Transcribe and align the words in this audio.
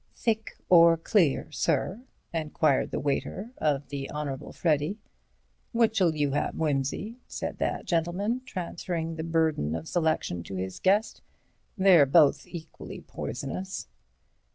"Thick 0.15 0.53
or 0.67 0.97
clear, 0.97 1.51
sir?" 1.51 2.01
enquired 2.33 2.89
the 2.89 2.99
waiter 2.99 3.51
of 3.59 3.89
the 3.89 4.09
Honourable 4.09 4.51
Freddy. 4.51 4.97
"Which'll 5.73 6.15
you 6.15 6.31
have, 6.31 6.55
Wimsey?" 6.55 7.19
said 7.27 7.59
that 7.59 7.85
gentleman, 7.85 8.41
transferring 8.43 9.15
the 9.15 9.23
burden 9.23 9.75
of 9.75 9.87
selection 9.87 10.41
to 10.45 10.55
his 10.55 10.79
guest, 10.79 11.21
"they're 11.77 12.07
both 12.07 12.47
equally 12.47 12.99
poisonous." 13.01 13.89